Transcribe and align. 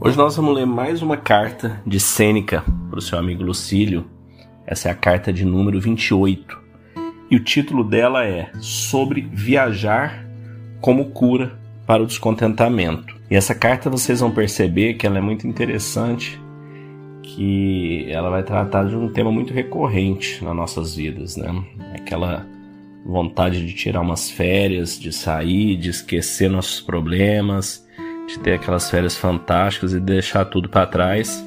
Hoje 0.00 0.16
nós 0.16 0.36
vamos 0.36 0.54
ler 0.54 0.64
mais 0.64 1.02
uma 1.02 1.16
carta 1.16 1.82
de 1.84 1.98
Sêneca 1.98 2.62
para 2.88 3.00
o 3.00 3.02
seu 3.02 3.18
amigo 3.18 3.42
Lucílio. 3.42 4.06
Essa 4.64 4.88
é 4.88 4.92
a 4.92 4.94
carta 4.94 5.32
de 5.32 5.44
número 5.44 5.80
28. 5.80 6.56
E 7.28 7.34
o 7.34 7.42
título 7.42 7.82
dela 7.82 8.24
é 8.24 8.48
Sobre 8.60 9.22
Viajar 9.22 10.24
como 10.80 11.06
Cura 11.06 11.58
para 11.84 12.00
o 12.00 12.06
Descontentamento. 12.06 13.16
E 13.28 13.34
essa 13.34 13.56
carta 13.56 13.90
vocês 13.90 14.20
vão 14.20 14.30
perceber 14.30 14.94
que 14.94 15.04
ela 15.04 15.18
é 15.18 15.20
muito 15.20 15.48
interessante, 15.48 16.40
que 17.20 18.06
ela 18.08 18.30
vai 18.30 18.44
tratar 18.44 18.84
de 18.84 18.94
um 18.94 19.08
tema 19.08 19.32
muito 19.32 19.52
recorrente 19.52 20.44
nas 20.44 20.54
nossas 20.54 20.94
vidas, 20.94 21.36
né? 21.36 21.48
Aquela 21.92 22.46
vontade 23.04 23.66
de 23.66 23.74
tirar 23.74 24.02
umas 24.02 24.30
férias, 24.30 24.96
de 24.96 25.12
sair, 25.12 25.76
de 25.76 25.90
esquecer 25.90 26.48
nossos 26.48 26.80
problemas, 26.80 27.84
de 28.28 28.38
ter 28.38 28.52
aquelas 28.52 28.90
férias 28.90 29.16
fantásticas 29.16 29.92
e 29.92 30.00
deixar 30.00 30.44
tudo 30.44 30.68
para 30.68 30.86
trás. 30.86 31.44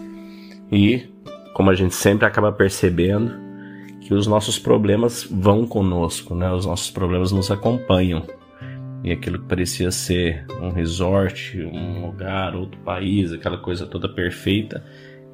E, 0.71 1.07
como 1.53 1.69
a 1.69 1.75
gente 1.75 1.93
sempre 1.93 2.25
acaba 2.25 2.51
percebendo, 2.51 3.31
que 4.01 4.13
os 4.13 4.25
nossos 4.25 4.57
problemas 4.57 5.23
vão 5.23 5.65
conosco, 5.65 6.33
né? 6.33 6.51
Os 6.51 6.65
nossos 6.65 6.89
problemas 6.89 7.31
nos 7.31 7.51
acompanham. 7.51 8.25
E 9.03 9.11
aquilo 9.11 9.39
que 9.39 9.47
parecia 9.47 9.91
ser 9.91 10.45
um 10.61 10.69
resort, 10.69 11.57
um 11.59 12.05
lugar, 12.07 12.55
outro 12.55 12.79
país, 12.81 13.31
aquela 13.31 13.57
coisa 13.57 13.85
toda 13.85 14.09
perfeita, 14.09 14.83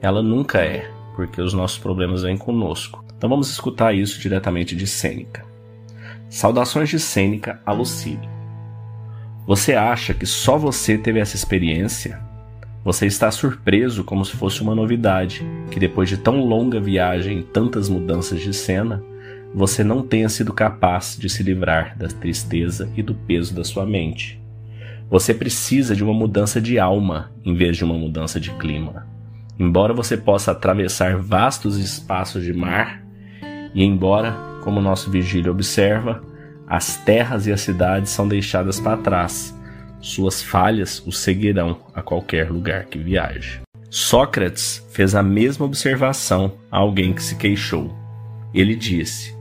ela 0.01 0.21
nunca 0.21 0.59
é, 0.59 0.89
porque 1.15 1.41
os 1.41 1.53
nossos 1.53 1.77
problemas 1.77 2.23
vêm 2.23 2.37
conosco. 2.37 3.03
Então 3.17 3.29
vamos 3.29 3.49
escutar 3.49 3.93
isso 3.93 4.19
diretamente 4.19 4.75
de 4.75 4.85
Sêneca. 4.85 5.43
Saudações 6.29 6.89
de 6.89 6.99
Sêneca 6.99 7.61
a 7.65 7.71
Lucílio. 7.71 8.36
Você 9.47 9.75
acha 9.75 10.13
que 10.13 10.25
só 10.25 10.57
você 10.57 10.97
teve 10.97 11.19
essa 11.21 11.37
experiência? 11.37 12.19
Você 12.83 13.05
está 13.05 13.31
surpreso 13.31 14.03
como 14.03 14.25
se 14.25 14.35
fosse 14.35 14.61
uma 14.61 14.75
novidade, 14.75 15.41
que 15.71 15.79
depois 15.79 16.09
de 16.09 16.17
tão 16.17 16.43
longa 16.43 16.81
viagem 16.81 17.39
e 17.39 17.43
tantas 17.43 17.87
mudanças 17.87 18.41
de 18.41 18.53
cena, 18.53 19.01
você 19.55 19.85
não 19.85 20.01
tenha 20.01 20.27
sido 20.27 20.51
capaz 20.51 21.15
de 21.17 21.29
se 21.29 21.43
livrar 21.43 21.97
da 21.97 22.09
tristeza 22.09 22.91
e 22.97 23.01
do 23.01 23.15
peso 23.15 23.55
da 23.55 23.63
sua 23.63 23.85
mente. 23.85 24.37
Você 25.09 25.33
precisa 25.33 25.95
de 25.95 26.03
uma 26.03 26.13
mudança 26.13 26.59
de 26.59 26.77
alma 26.77 27.31
em 27.45 27.55
vez 27.55 27.77
de 27.77 27.85
uma 27.85 27.95
mudança 27.95 28.41
de 28.41 28.51
clima. 28.51 29.07
Embora 29.57 29.93
você 29.93 30.17
possa 30.17 30.51
atravessar 30.51 31.15
vastos 31.15 31.77
espaços 31.77 32.43
de 32.43 32.51
mar, 32.51 33.01
e 33.73 33.81
embora, 33.81 34.33
como 34.61 34.81
nosso 34.81 35.09
vigílio 35.09 35.53
observa, 35.53 36.21
as 36.67 36.97
terras 36.97 37.47
e 37.47 37.51
as 37.51 37.61
cidades 37.61 38.11
são 38.11 38.27
deixadas 38.27 38.79
para 38.79 38.97
trás. 38.97 39.55
Suas 40.01 40.43
falhas 40.43 41.01
o 41.05 41.11
seguirão 41.11 41.79
a 41.93 42.01
qualquer 42.01 42.51
lugar 42.51 42.85
que 42.85 42.99
viaje. 42.99 43.61
Sócrates 43.89 44.85
fez 44.91 45.15
a 45.15 45.23
mesma 45.23 45.65
observação 45.65 46.53
a 46.69 46.77
alguém 46.77 47.13
que 47.13 47.23
se 47.23 47.35
queixou. 47.35 47.95
Ele 48.53 48.75
disse: 48.75 49.33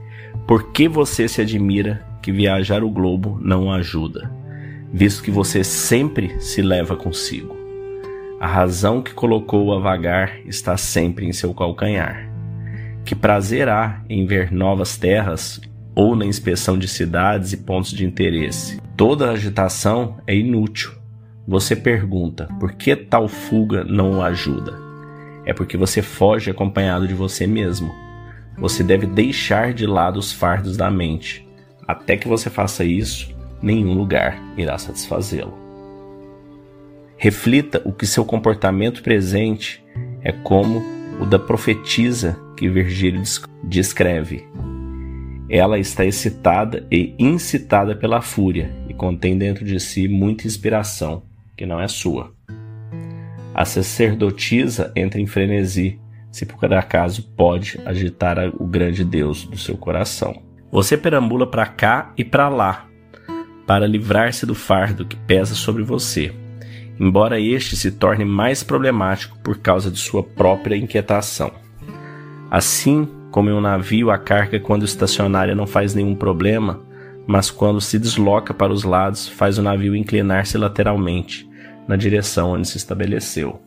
Por 0.46 0.70
que 0.70 0.88
você 0.88 1.26
se 1.26 1.40
admira 1.40 2.06
que 2.22 2.30
viajar 2.30 2.84
o 2.84 2.90
globo 2.90 3.38
não 3.42 3.72
ajuda, 3.72 4.30
visto 4.92 5.22
que 5.22 5.30
você 5.30 5.64
sempre 5.64 6.40
se 6.40 6.62
leva 6.62 6.96
consigo? 6.96 7.56
A 8.38 8.46
razão 8.46 9.02
que 9.02 9.14
colocou-o 9.14 9.72
a 9.72 9.80
vagar 9.80 10.38
está 10.46 10.76
sempre 10.76 11.26
em 11.26 11.32
seu 11.32 11.52
calcanhar. 11.52 12.30
Que 13.04 13.14
prazer 13.14 13.68
há 13.68 14.02
em 14.08 14.26
ver 14.26 14.52
novas 14.52 14.96
terras 14.96 15.60
ou 15.96 16.14
na 16.14 16.26
inspeção 16.26 16.78
de 16.78 16.86
cidades 16.86 17.54
e 17.54 17.56
pontos 17.56 17.90
de 17.90 18.04
interesse. 18.04 18.78
Toda 18.94 19.30
agitação 19.30 20.18
é 20.26 20.36
inútil. 20.36 20.92
Você 21.48 21.74
pergunta 21.74 22.48
por 22.60 22.72
que 22.72 22.94
tal 22.94 23.26
fuga 23.26 23.82
não 23.82 24.18
o 24.18 24.22
ajuda? 24.22 24.78
É 25.46 25.54
porque 25.54 25.76
você 25.76 26.02
foge 26.02 26.50
acompanhado 26.50 27.08
de 27.08 27.14
você 27.14 27.46
mesmo. 27.46 27.94
Você 28.58 28.84
deve 28.84 29.06
deixar 29.06 29.72
de 29.72 29.86
lado 29.86 30.18
os 30.18 30.32
fardos 30.32 30.76
da 30.76 30.90
mente. 30.90 31.48
Até 31.88 32.16
que 32.16 32.28
você 32.28 32.50
faça 32.50 32.84
isso, 32.84 33.34
nenhum 33.62 33.94
lugar 33.94 34.38
irá 34.56 34.76
satisfazê-lo. 34.76 35.56
Reflita 37.16 37.80
o 37.84 37.92
que 37.92 38.06
seu 38.06 38.24
comportamento 38.24 39.02
presente 39.02 39.82
é 40.22 40.32
como 40.32 40.82
o 41.20 41.24
da 41.24 41.38
profetisa 41.38 42.38
que 42.56 42.68
Virgílio 42.68 43.22
descreve, 43.64 44.46
ela 45.48 45.78
está 45.78 46.04
excitada 46.04 46.86
e 46.90 47.14
incitada 47.18 47.94
pela 47.94 48.20
fúria 48.20 48.70
e 48.88 48.94
contém 48.94 49.38
dentro 49.38 49.64
de 49.64 49.78
si 49.78 50.08
muita 50.08 50.46
inspiração, 50.46 51.22
que 51.56 51.64
não 51.64 51.80
é 51.80 51.86
sua. 51.86 52.34
A 53.54 53.64
sacerdotisa 53.64 54.92
entra 54.94 55.20
em 55.20 55.26
frenesi, 55.26 55.98
se 56.30 56.44
por 56.44 56.72
acaso 56.74 57.22
pode 57.36 57.80
agitar 57.86 58.36
o 58.54 58.66
grande 58.66 59.04
Deus 59.04 59.44
do 59.46 59.56
seu 59.56 59.76
coração. 59.76 60.42
Você 60.70 60.96
perambula 60.96 61.46
para 61.46 61.64
cá 61.64 62.12
e 62.18 62.24
para 62.24 62.48
lá, 62.48 62.86
para 63.66 63.86
livrar-se 63.86 64.44
do 64.44 64.54
fardo 64.54 65.06
que 65.06 65.16
pesa 65.16 65.54
sobre 65.54 65.82
você, 65.82 66.34
embora 67.00 67.40
este 67.40 67.76
se 67.76 67.92
torne 67.92 68.24
mais 68.24 68.62
problemático 68.62 69.38
por 69.38 69.58
causa 69.58 69.90
de 69.90 69.98
sua 69.98 70.22
própria 70.22 70.76
inquietação. 70.76 71.52
Assim, 72.50 73.08
como 73.30 73.50
em 73.50 73.52
um 73.52 73.60
navio, 73.60 74.10
a 74.10 74.18
carga, 74.18 74.58
quando 74.58 74.84
estacionária, 74.84 75.54
não 75.54 75.66
faz 75.66 75.94
nenhum 75.94 76.14
problema, 76.14 76.80
mas 77.26 77.50
quando 77.50 77.80
se 77.80 77.98
desloca 77.98 78.54
para 78.54 78.72
os 78.72 78.84
lados, 78.84 79.28
faz 79.28 79.58
o 79.58 79.62
navio 79.62 79.96
inclinar-se 79.96 80.56
lateralmente, 80.56 81.48
na 81.88 81.96
direção 81.96 82.52
onde 82.52 82.68
se 82.68 82.76
estabeleceu. 82.76 83.60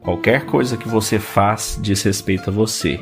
Qualquer 0.00 0.46
coisa 0.46 0.76
que 0.76 0.88
você 0.88 1.18
faz 1.18 1.78
diz 1.82 2.02
respeito 2.02 2.50
a 2.50 2.52
você, 2.52 3.00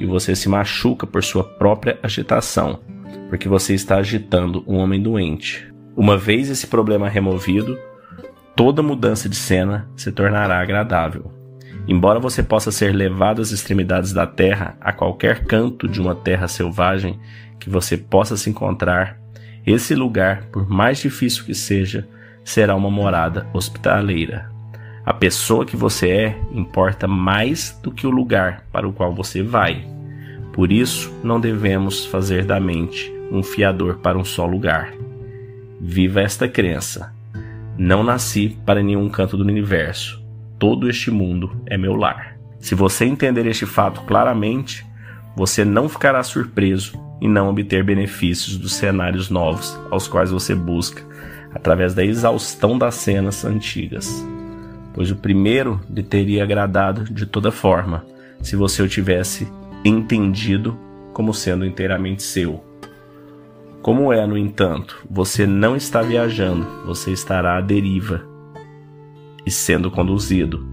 e 0.00 0.06
você 0.06 0.34
se 0.34 0.48
machuca 0.48 1.06
por 1.06 1.22
sua 1.22 1.44
própria 1.44 1.98
agitação, 2.02 2.80
porque 3.28 3.48
você 3.48 3.74
está 3.74 3.96
agitando 3.96 4.64
um 4.66 4.76
homem 4.76 5.00
doente. 5.00 5.72
Uma 5.96 6.16
vez 6.16 6.50
esse 6.50 6.66
problema 6.66 7.08
removido, 7.08 7.78
toda 8.56 8.82
mudança 8.82 9.28
de 9.28 9.36
cena 9.36 9.88
se 9.96 10.10
tornará 10.10 10.60
agradável. 10.60 11.41
Embora 11.86 12.20
você 12.20 12.42
possa 12.42 12.70
ser 12.70 12.94
levado 12.94 13.42
às 13.42 13.50
extremidades 13.50 14.12
da 14.12 14.26
terra, 14.26 14.76
a 14.80 14.92
qualquer 14.92 15.44
canto 15.44 15.88
de 15.88 16.00
uma 16.00 16.14
terra 16.14 16.46
selvagem 16.46 17.18
que 17.58 17.68
você 17.68 17.96
possa 17.96 18.36
se 18.36 18.48
encontrar, 18.48 19.18
esse 19.66 19.94
lugar, 19.94 20.44
por 20.52 20.68
mais 20.68 20.98
difícil 20.98 21.44
que 21.44 21.54
seja, 21.54 22.08
será 22.44 22.74
uma 22.76 22.90
morada 22.90 23.46
hospitaleira. 23.52 24.50
A 25.04 25.12
pessoa 25.12 25.66
que 25.66 25.76
você 25.76 26.10
é 26.10 26.38
importa 26.52 27.08
mais 27.08 27.78
do 27.82 27.90
que 27.90 28.06
o 28.06 28.10
lugar 28.10 28.64
para 28.72 28.88
o 28.88 28.92
qual 28.92 29.12
você 29.12 29.42
vai. 29.42 29.84
Por 30.52 30.70
isso, 30.70 31.12
não 31.24 31.40
devemos 31.40 32.06
fazer 32.06 32.44
da 32.44 32.60
mente 32.60 33.12
um 33.30 33.42
fiador 33.42 33.98
para 33.98 34.18
um 34.18 34.24
só 34.24 34.46
lugar. 34.46 34.92
Viva 35.80 36.20
esta 36.20 36.46
crença. 36.46 37.12
Não 37.76 38.04
nasci 38.04 38.56
para 38.64 38.82
nenhum 38.82 39.08
canto 39.08 39.36
do 39.36 39.42
universo 39.42 40.21
todo 40.62 40.88
este 40.88 41.10
mundo 41.10 41.60
é 41.66 41.76
meu 41.76 41.96
lar. 41.96 42.38
Se 42.60 42.76
você 42.76 43.04
entender 43.04 43.44
este 43.46 43.66
fato 43.66 44.02
claramente, 44.02 44.86
você 45.34 45.64
não 45.64 45.88
ficará 45.88 46.22
surpreso 46.22 46.92
em 47.20 47.28
não 47.28 47.48
obter 47.48 47.82
benefícios 47.82 48.56
dos 48.56 48.74
cenários 48.74 49.28
novos 49.28 49.76
aos 49.90 50.06
quais 50.06 50.30
você 50.30 50.54
busca, 50.54 51.02
através 51.52 51.94
da 51.94 52.04
exaustão 52.04 52.78
das 52.78 52.94
cenas 52.94 53.44
antigas. 53.44 54.24
Pois 54.94 55.10
o 55.10 55.16
primeiro 55.16 55.80
lhe 55.90 56.04
teria 56.04 56.44
agradado 56.44 57.12
de 57.12 57.26
toda 57.26 57.50
forma, 57.50 58.06
se 58.40 58.54
você 58.54 58.84
o 58.84 58.88
tivesse 58.88 59.52
entendido 59.84 60.78
como 61.12 61.34
sendo 61.34 61.66
inteiramente 61.66 62.22
seu. 62.22 62.62
Como 63.82 64.12
é, 64.12 64.24
no 64.28 64.38
entanto, 64.38 65.04
você 65.10 65.44
não 65.44 65.74
está 65.74 66.02
viajando, 66.02 66.64
você 66.86 67.10
estará 67.10 67.56
à 67.56 67.60
deriva 67.60 68.30
e 69.46 69.50
sendo 69.50 69.90
conduzido, 69.90 70.66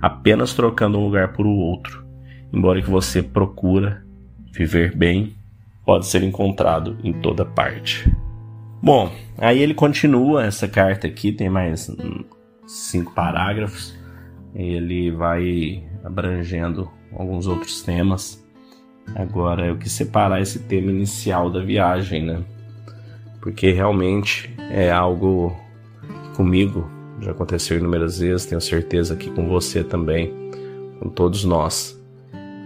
apenas 0.00 0.54
trocando 0.54 0.98
um 0.98 1.04
lugar 1.04 1.32
por 1.32 1.46
outro. 1.46 2.04
Embora 2.52 2.80
que 2.80 2.90
você 2.90 3.22
procura 3.22 4.04
viver 4.52 4.96
bem, 4.96 5.34
pode 5.84 6.06
ser 6.06 6.22
encontrado 6.22 6.96
em 7.02 7.12
toda 7.12 7.44
parte. 7.44 8.10
Bom, 8.82 9.10
aí 9.38 9.60
ele 9.60 9.74
continua 9.74 10.44
essa 10.44 10.68
carta 10.68 11.06
aqui, 11.06 11.32
tem 11.32 11.48
mais 11.48 11.90
cinco 12.66 13.12
parágrafos. 13.12 13.96
Ele 14.54 15.10
vai 15.10 15.82
abrangendo 16.04 16.90
alguns 17.12 17.46
outros 17.46 17.82
temas. 17.82 18.44
Agora 19.14 19.66
eu 19.66 19.76
quis 19.76 19.92
separar 19.92 20.40
esse 20.40 20.60
tema 20.60 20.90
inicial 20.90 21.50
da 21.50 21.60
viagem, 21.60 22.24
né? 22.24 22.42
Porque 23.40 23.72
realmente 23.72 24.54
é 24.70 24.90
algo 24.90 25.54
que 26.00 26.36
comigo 26.36 26.88
já 27.24 27.30
aconteceu 27.32 27.78
inúmeras 27.78 28.18
vezes, 28.18 28.46
tenho 28.46 28.60
certeza 28.60 29.16
que 29.16 29.30
com 29.30 29.48
você 29.48 29.82
também, 29.82 30.32
com 31.00 31.08
todos 31.08 31.44
nós. 31.44 31.98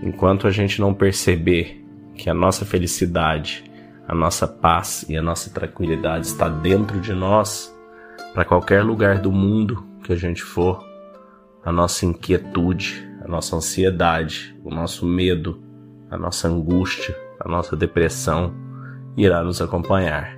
Enquanto 0.03 0.47
a 0.47 0.51
gente 0.51 0.81
não 0.81 0.93
perceber 0.93 1.85
que 2.15 2.29
a 2.29 2.35
nossa 2.35 2.65
felicidade, 2.65 3.65
a 4.07 4.15
nossa 4.15 4.49
paz 4.49 5.07
e 5.09 5.17
a 5.17 5.23
nossa 5.23 5.51
tranquilidade 5.51 6.27
está 6.27 6.49
dentro 6.49 7.01
de 7.01 7.13
nós, 7.13 7.73
para 8.35 8.45
qualquer 8.45 8.83
lugar 8.83 9.21
do 9.21 9.31
mundo 9.31 9.87
que 10.03 10.13
a 10.13 10.17
gente 10.17 10.43
for, 10.43 10.85
a 11.65 11.71
nossa 11.71 12.05
inquietude, 12.05 13.09
a 13.25 13.29
nossa 13.29 13.55
ansiedade, 13.55 14.57
o 14.65 14.71
nosso 14.71 15.07
medo, 15.07 15.63
a 16.11 16.17
nossa 16.17 16.49
angústia, 16.49 17.17
a 17.39 17.49
nossa 17.49 17.77
depressão 17.77 18.53
irá 19.17 19.43
nos 19.45 19.61
acompanhar. 19.61 20.37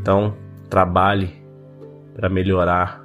Então, 0.00 0.34
trabalhe 0.68 1.40
para 2.14 2.28
melhorar, 2.28 2.99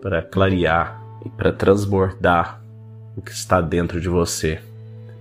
para 0.00 0.22
clarear 0.22 1.00
e 1.24 1.28
para 1.28 1.52
transbordar 1.52 2.60
o 3.16 3.22
que 3.22 3.32
está 3.32 3.60
dentro 3.60 4.00
de 4.00 4.08
você. 4.08 4.60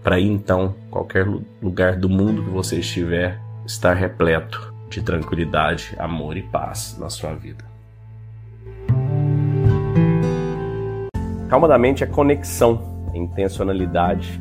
Para 0.03 0.19
então, 0.19 0.75
qualquer 0.91 1.25
lugar 1.61 1.95
do 1.95 2.07
mundo 2.07 2.43
que 2.43 2.49
você 2.49 2.79
estiver, 2.79 3.39
estar 3.65 3.93
repleto 3.93 4.73
de 4.89 5.01
tranquilidade, 5.01 5.95
amor 5.97 6.37
e 6.37 6.43
paz 6.43 6.95
na 6.99 7.09
sua 7.09 7.33
vida. 7.33 7.65
Calma 11.49 11.67
da 11.67 11.77
mente 11.77 12.03
é 12.03 12.07
conexão, 12.07 13.09
é 13.13 13.17
intencionalidade, 13.17 14.39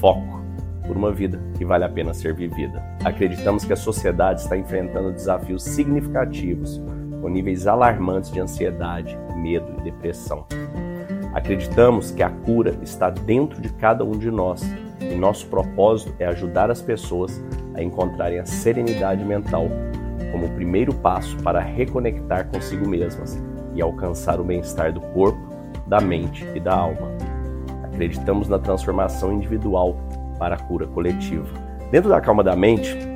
foco 0.00 0.42
por 0.86 0.96
uma 0.96 1.12
vida 1.12 1.40
que 1.56 1.64
vale 1.64 1.84
a 1.84 1.88
pena 1.88 2.12
ser 2.12 2.34
vivida. 2.34 2.82
Acreditamos 3.04 3.64
que 3.64 3.72
a 3.72 3.76
sociedade 3.76 4.40
está 4.40 4.56
enfrentando 4.56 5.12
desafios 5.12 5.62
significativos, 5.62 6.80
com 7.24 7.30
níveis 7.30 7.66
alarmantes 7.66 8.30
de 8.30 8.38
ansiedade, 8.38 9.18
medo 9.34 9.72
e 9.78 9.84
depressão. 9.84 10.44
Acreditamos 11.32 12.10
que 12.10 12.22
a 12.22 12.28
cura 12.28 12.78
está 12.82 13.08
dentro 13.08 13.62
de 13.62 13.70
cada 13.70 14.04
um 14.04 14.12
de 14.12 14.30
nós 14.30 14.62
e 15.00 15.14
nosso 15.14 15.46
propósito 15.46 16.14
é 16.18 16.26
ajudar 16.26 16.70
as 16.70 16.82
pessoas 16.82 17.42
a 17.74 17.82
encontrarem 17.82 18.40
a 18.40 18.44
serenidade 18.44 19.24
mental 19.24 19.68
como 20.32 20.44
o 20.44 20.50
primeiro 20.50 20.92
passo 20.92 21.34
para 21.38 21.60
reconectar 21.60 22.46
consigo 22.48 22.86
mesmas 22.86 23.42
e 23.74 23.80
alcançar 23.80 24.38
o 24.38 24.44
bem-estar 24.44 24.92
do 24.92 25.00
corpo, 25.00 25.40
da 25.86 26.02
mente 26.02 26.46
e 26.54 26.60
da 26.60 26.74
alma. 26.74 27.08
Acreditamos 27.84 28.50
na 28.50 28.58
transformação 28.58 29.32
individual 29.32 29.96
para 30.38 30.56
a 30.56 30.58
cura 30.58 30.86
coletiva. 30.86 31.48
Dentro 31.90 32.10
da 32.10 32.20
Calma 32.20 32.44
da 32.44 32.54
Mente, 32.54 32.98